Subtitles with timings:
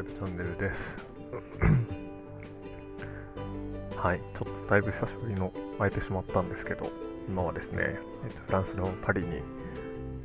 [0.00, 0.76] えー今日も始まりましたチャンネルです。
[4.00, 6.90] はい、ちょっとだいぶ久しぶりの会えてしまったんですけど、
[7.28, 9.42] 今はですね、えっとフランスのパリに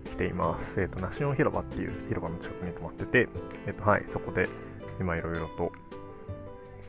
[0.05, 0.81] 来ています。
[0.81, 3.27] えっと、ナシオン広場っていう広場の近くに泊まってて、
[3.67, 4.47] えっと、はい、そこで
[4.99, 5.71] 今いろいろと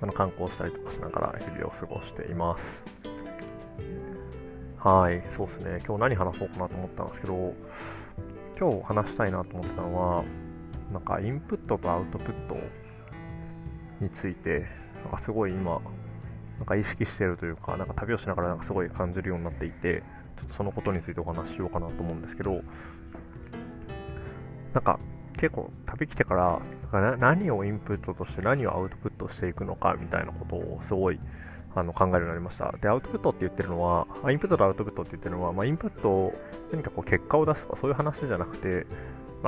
[0.00, 2.62] あの観光したりとかしながら日々を過ごしています。
[4.88, 7.54] はい、そうですね、今日何話そうかなと思ったんですけど、
[8.58, 10.24] 今日話したいなと思ったのは、
[10.92, 12.54] なんかインプットとアウトプット
[14.00, 14.66] について、
[15.04, 15.80] なんかすごい今、
[16.58, 20.02] なんか意識してるというか、なんか旅をしながらなんかすごい感じるようになっていて、
[20.38, 22.60] ちょっとそのことについてお話ししようかなと思うんですけど、
[24.74, 24.98] なんか
[25.40, 26.60] 結構旅来てから、
[26.92, 31.20] なな何をインプットとして何をアウトプットしていくのかみたいなことをすごい
[31.74, 32.72] あの考えるようになりました。
[32.80, 36.32] で、アウトプットって言ってるのは、インプットとアウトプットって言ってるのは、まあ、インプットを
[36.72, 38.86] 何かこう結果を出すとかそういう話じゃなくて、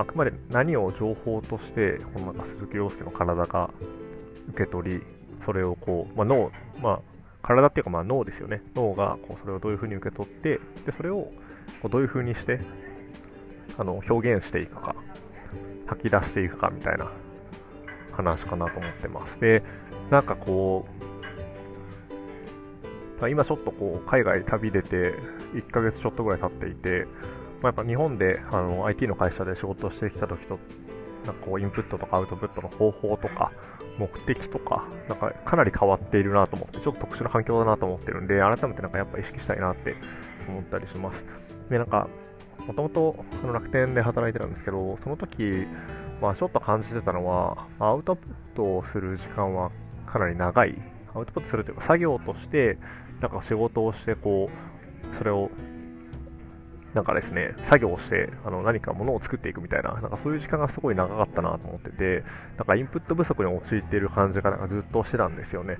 [0.03, 3.71] あ、くまで何を情報として、このなんか鈴木陽介の体が
[4.51, 5.03] 受け取り、
[5.45, 7.01] それをこう、まあ、脳、まあ、
[7.43, 8.63] 体っていうかまあ脳ですよね。
[8.75, 11.31] 脳がこうそれをどういうふうに受け取って、でそれを
[11.81, 12.61] こうどういうふうにして
[13.79, 14.95] あの表現していくか、
[15.87, 17.11] 吐き出していくかみたいな
[18.13, 19.41] 話かなと思ってます。
[19.41, 19.63] で、
[20.11, 20.87] なんかこ
[23.23, 25.15] う、今ちょっとこう海外旅出て
[25.55, 27.07] 1ヶ月ちょっとぐらい経っていて、
[27.63, 30.59] まあ、やっぱ日本であの IT の会社で仕事をしてきた時と、
[31.27, 33.53] なんかこうインプットとかアウトプットの方法とか、
[33.99, 39.97] 目的とか、なんかかなり変わっているなと思って、ちょっと特殊な環境だなと思ってるんで、改めてなんかやっぱ意識したいなって
[40.49, 41.71] 思ったりします。
[41.71, 42.09] で、なんか、
[42.67, 45.67] もともと楽天で働いてたんですけど、その時、
[46.23, 49.71] まあちょっと感じてたのは、アウトプットをする時間は
[50.07, 50.75] かなり長い。
[51.15, 52.79] アウトプットするというか、作業として、
[53.21, 55.51] なんか仕事をして、こう、それを
[56.95, 62.25] なんかですね、作業をしてあの何かものを作っていくみたいな、なんかそういう時間がすごい長かったなと思ってて、
[62.57, 65.77] なんかインプット不足に陥っている感じがなんかずっとしてたんですよね。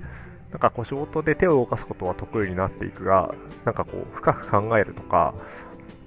[0.51, 3.33] なんかこう仕事で手を動かすことは得意になっていくが、
[3.65, 5.33] なんかこう深く考えるとか、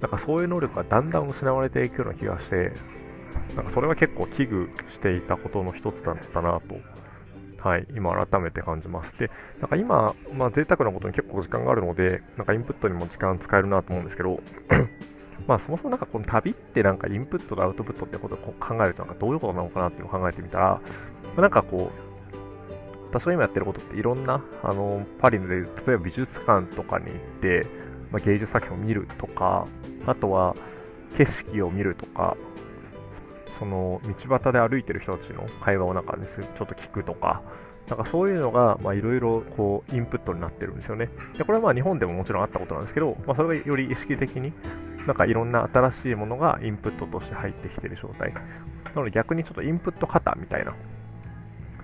[0.01, 2.71] なんかそういう能力がだんだん失われていくような気がして、
[3.55, 6.75] なんかそれは結構危惧していたことの一つだったなと
[7.63, 9.17] はい、今改めて感じます。
[9.17, 9.31] で、
[9.61, 14.41] なんか今、まあ、贅沢なことに結構時間があるので、なんかインプットにも時間使えるなと思うんですけど、
[15.47, 20.81] まあそもそもなんかこの旅ってなんかインプットとアウトプットってことをこう考えるとなんかどういうことなのかなっていうのを考えてみたら、
[21.37, 27.65] ま、なんかこう、私が今やってることっていろんな、あの、パリで例えば美術館とかに行って、
[28.11, 29.65] まあ、芸術作品を見るとか、
[30.05, 30.53] あとは
[31.17, 32.35] 景色を見るとか、
[33.63, 37.41] その道端で歩いてる人たちの会話をなんかね、ちょっと聞くとか、
[37.87, 39.43] なんかそういうのがいろいろ
[39.93, 41.09] インプットになってるんですよね。
[41.37, 44.53] でこれはまあ日本でももちろんあったことなんですけど、まあ、それがより意識的に
[45.07, 48.33] なんかいろんな新しいものがインプットとして入ってきてる状態。
[48.33, 48.41] な
[48.95, 50.75] ので逆にちょっとインプット型みたいな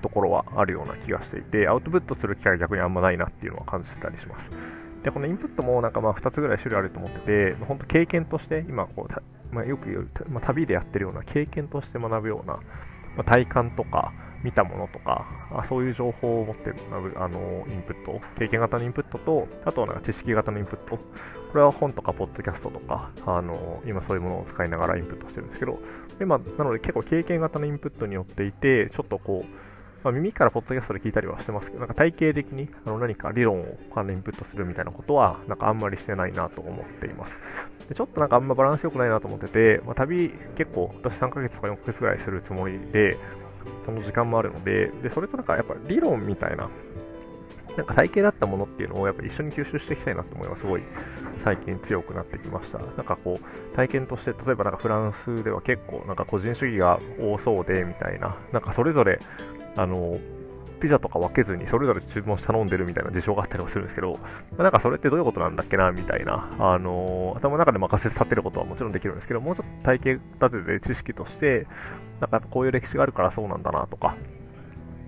[0.02, 4.79] ところはあるような気がしていて、アウトプットする機会が逆にあんまないなっていうのは感じてたりします。
[5.09, 12.62] で、このインプットもなんかまあ2つぐらい種類あると思ってて、本当経験として今こう、まあ、よく言う、まあ、旅でやってるような経験として学ぶような、ま
[13.19, 16.75] あ、体感とか見たものとかあそういう情報を持ってる
[17.18, 20.98] あのインプット経験型のインプットとあとはなんか知識型のインプット。
[20.98, 25.80] これは本とかポッドキャストとかあの今そういうものを使いながらインプットしてるんですけど。
[26.19, 29.69] で、ま、なので結構経験型のインプットによっていてちょっとこう
[30.04, 37.32] まあ、耳からポッドキャストで聞いたりはしてますけど、なんか体系的にあの何か理論を関連インプットするみたいなことは、なんかあんまりしてないなと思っています。
[37.90, 43.18] でちょっとなんかあんまバランス良くないなと思ってて、まあ、旅結構私3ヶ月とか4ヶ月ぐらいするつもりで、
[43.86, 46.70] その時間もあるので、で、それとなんかやっぱ理論みたいな、
[47.76, 50.84] なんか体系だったものっていうのをやっぱ一緒に吸収していきたいなって思いはすごい
[51.44, 52.80] 最近強くなってきました。
[52.80, 59.19] なんかこう、体験として、例えばなんかフランスでは結構なんか個人主義が多そうでみたいな、なんかそれぞれ
[59.75, 60.18] あの、
[60.81, 64.19] ピザとか分けずにそれぞれ注文して頼んでるみたいな事象があったりもするんですけど、ま
[64.60, 71.68] あ、なんかそれってどういうことなんだっけなみたいな、あの頭の中で任せさせることはもちろんできるんですけど、もうちょっと体系立てて知識として、
[72.21, 74.16] なんかこういう歴史があるからそうなんだなとか、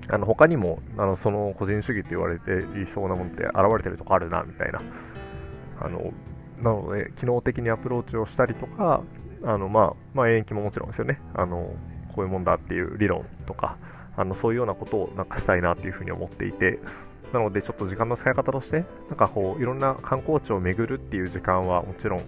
[0.10, 4.82] あの他にもあのその個人主義と言われていそうなものって現れてるとこあるなみたいな、
[5.80, 6.12] あの
[6.62, 9.04] なので、機能的にアプローチをしたりとか、
[9.44, 11.20] あのまあ、まあ、延期ももちろんですよね。
[11.34, 11.74] あの
[12.14, 13.78] こういうもんだっていう理論とか、
[14.18, 16.80] あのそういうようなことをなんかしたいなっていうふに思っていて、
[17.34, 22.24] なのでちょっと時間の使い方として、なんかこういろんな観光地を巡るっていう時間はもちろん、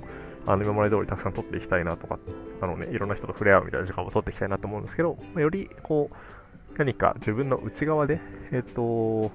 [0.46, 2.20] あの今まで通りたくさん取っていきたいなとか、
[2.62, 8.20] あのね、いろんな人と触れ合うみたいな時間を取っていきたいなと思うんですけど、よりこう、何か自分の内側で、
[8.52, 9.32] えっ、と、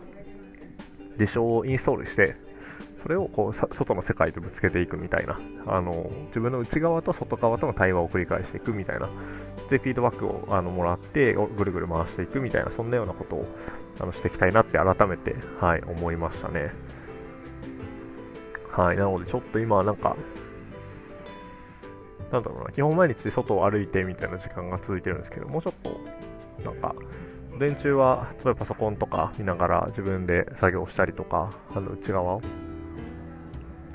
[1.19, 2.37] 事象をインストールして、
[3.03, 9.09] それをこう外の世界とぶつけていくみたいなあの、自分の内側と外側との対話を繰り返していくみたいな
[9.71, 13.47] で、フィードバックをあのもらって、ぐるぐる回していくみたいな、そんなようなことを
[14.01, 16.73] あのしていきたいなって改めて、はい、思いましたね。
[18.73, 20.17] はい、なのでちょっと今なんか、
[22.31, 25.99] なんだろうな、基本毎日外を歩いてみたいな時間が続いてるんですけど、もうちょっと、
[26.65, 26.95] なんか、
[27.53, 32.41] 午前中は、例えばパソコンとか見ながら自分で作業したりとか、あの内側を、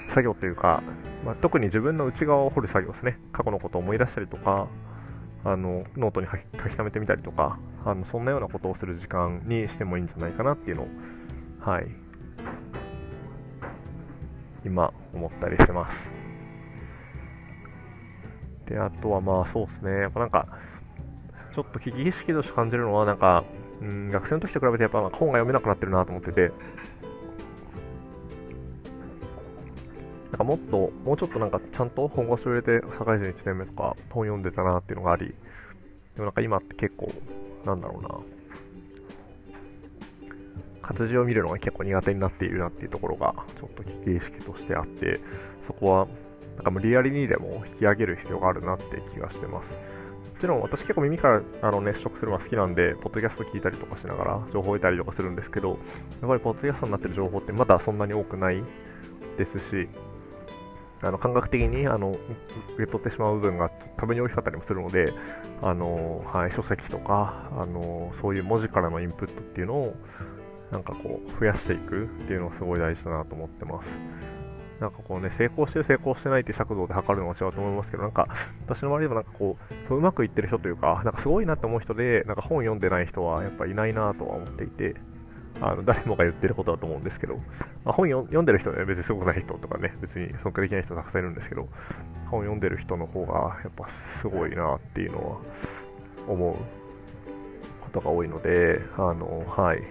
[0.09, 0.83] 作業というか、
[1.23, 3.19] まあ、特に自分の内側を掘る作業ですね。
[3.31, 4.67] 過去のことを思い出したりとか、
[5.45, 10.87] あのノートに書き書き溜めてみたりとかあの、そんなようなことをする時間にしてもいいんじゃないかなっていうのを、
[11.59, 11.87] はい、
[14.65, 15.89] 今思ったりしてま
[18.65, 18.69] す。
[18.69, 20.47] で、あとはまあそうですね、やっぱなんか、
[21.53, 23.43] ちょっと危機意識として感じるのは、なんか、
[23.81, 26.51] うん、学生の時と比べてやっぱ本が読めなくなってるなと思ってて、
[30.53, 35.33] もっと、もうちょっとなんかちゃんと本腰を入れて社会人1年目とか本読んでたなっていうのがあり、で
[36.19, 37.11] もなんか今って結構、
[37.65, 38.09] なんだろうな、
[40.83, 45.19] 活字を見るのが結構苦手になっているなっていうところが、ちょっと危機意識としてあって、
[45.65, 46.07] そこは、
[46.57, 49.65] なんか無理やりにでも引き上げる必要があるなって気がしてます。
[49.71, 55.77] もちろん私結構耳からあの熱食するのが好きなんで、ポッドキャスト聞いたりとかしながら情報を得たりとかするんですけど、やっ
[56.27, 58.61] ぱりポッドキャストになってる情報ってまだそんなに多くない
[59.37, 59.89] ですし、
[61.03, 65.13] あの感覚的にあの受け取ってしまう部分が多分に大きかったりもするので、
[65.61, 69.95] あのはい、書籍とかあのそういう文字からのインプットっていうのを
[70.71, 74.23] なんかこう増やしていくっていうのがすごい大事だなと思ってます。
[74.79, 78.27] なんかこうね、成功してる、成功してないって尺度で測るのは違うと思いますけど、なんか、
[78.67, 84.95] 私の周りでもなんかこう、そううまくいってる人というか、なんかすごいなって思う人で、なんか本読んでない人はやっぱいないなとは思っていて、
[85.61, 87.37] あの誰もが言ってることだと思うんですけど、
[87.85, 91.67] まあ、本読んでる人は、ね、別にすごくない人とかね、別に尊敬できない人たくさんいるんですけど、
[92.29, 93.87] 本読んでる人の方がやっぱ
[94.21, 95.41] すごいなっていうのは
[96.27, 99.81] 思うことが多いので、あの、はい。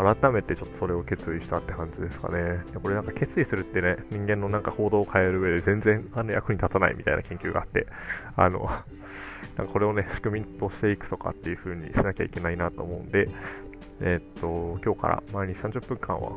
[0.00, 2.64] 改めてちょっとそれを決意したって感じですかね。
[2.82, 7.86] これなんか決意するってね、人間のなんか行動を変える上で全然あの役に立たないみたいな研究があって、
[8.36, 8.64] あの、
[9.58, 13.28] なんかこれをね、仕組みとしていくとかっていう風にしなきゃいけないなと思うんで、
[14.00, 16.32] え、っと、今日から毎日30分間は、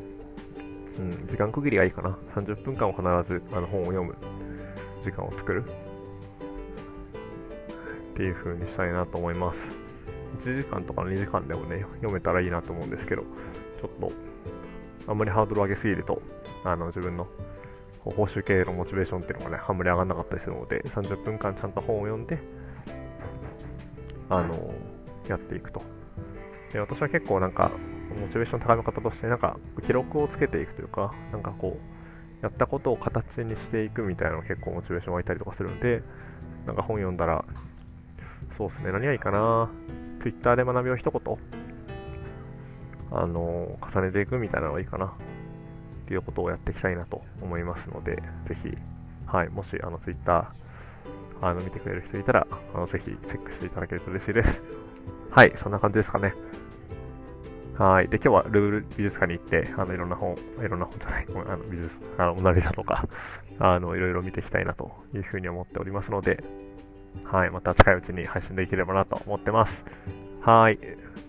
[0.99, 2.17] うん、時間区切りがいいかな。
[2.35, 3.01] 30分間を必
[3.33, 4.15] ずあの本を読む
[5.05, 5.63] 時間を作る
[8.13, 9.57] っていう風にしたいなと思います。
[10.45, 14.11] 1時間とか2時間でもね、読めたらいいなと思うんですけど、ちょっと、
[15.07, 16.21] あんまりハードルを上げすぎると、
[16.65, 17.27] あの、自分の
[18.03, 22.37] 報酬系のモチベーションっていうのがね、あんまり上がらなかったりするので、30分間ちゃんと本を読んで、
[24.29, 24.73] あの、
[25.29, 25.81] やっていくと。
[26.73, 27.71] で私は結構なんか、
[28.19, 36.01] モチベーション高め方として、なんか、記録をつけていくというか、なんかこう、やったことを形にしていくみたいなの結構モチベーション湧いたりとかするんで、
[36.65, 37.45] なんか本読んだら、
[38.57, 39.69] そうですね、何がいいかな、
[40.23, 41.21] Twitter で学びを一言、
[43.11, 45.09] あの、重ねていくみたいなのがいいかな、っ
[46.07, 48.75] ていうことをやっていきたいなと思いますので、ぜひ、
[49.27, 50.51] はい、もし、あの、Twitter、
[51.41, 54.92] あの、見てくれる人いたら、あの、ぜひチェックしていただけると嬉しいです。
[55.35, 56.35] はい、そんな感じですかね。
[57.79, 58.07] はい。
[58.07, 60.37] で、今日はルール美術館に行って、あの、いろんな本、い
[60.69, 63.07] ろんな本じゃない、あの、美術、あの、モナリザとか、
[63.57, 66.43] あの、いろいろ見ていきたいなというふうに思っておりますので、
[67.23, 67.49] はい。
[67.49, 69.71] また近いうちに配信できればなと思ってます。
[70.41, 70.77] はい。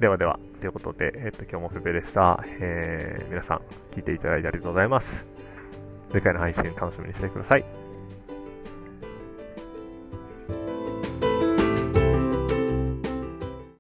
[0.00, 2.44] ではでは、ということで、えっと、今日もペペでした。
[2.60, 3.60] えー、皆さん、
[3.94, 5.06] 聞いていただいてありがとうございます。
[6.12, 7.83] 次回の配信楽しみにしてください。